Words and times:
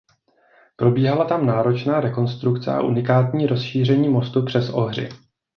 Probíhala 0.75 1.25
tam 1.25 1.45
náročná 1.45 1.99
rekonstrukce 1.99 2.73
a 2.73 2.81
unikátní 2.81 3.47
rozšíření 3.47 4.09
mostu 4.09 4.43
přes 4.45 4.69
Ohři. 4.69 5.09